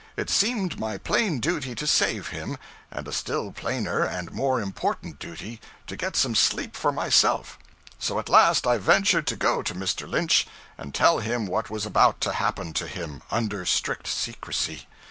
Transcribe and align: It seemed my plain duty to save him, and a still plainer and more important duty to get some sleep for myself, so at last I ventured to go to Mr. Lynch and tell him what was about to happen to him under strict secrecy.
It 0.17 0.31
seemed 0.31 0.79
my 0.79 0.97
plain 0.97 1.39
duty 1.39 1.75
to 1.75 1.85
save 1.85 2.29
him, 2.29 2.57
and 2.89 3.07
a 3.07 3.11
still 3.11 3.51
plainer 3.51 4.03
and 4.03 4.31
more 4.31 4.59
important 4.59 5.19
duty 5.19 5.61
to 5.85 5.95
get 5.95 6.15
some 6.15 6.33
sleep 6.33 6.75
for 6.75 6.91
myself, 6.91 7.59
so 7.99 8.17
at 8.17 8.27
last 8.27 8.65
I 8.65 8.79
ventured 8.79 9.27
to 9.27 9.35
go 9.35 9.61
to 9.61 9.75
Mr. 9.75 10.09
Lynch 10.09 10.47
and 10.75 10.95
tell 10.95 11.19
him 11.19 11.45
what 11.45 11.69
was 11.69 11.85
about 11.85 12.19
to 12.21 12.31
happen 12.33 12.73
to 12.81 12.87
him 12.87 13.21
under 13.29 13.63
strict 13.63 14.07
secrecy. 14.07 14.87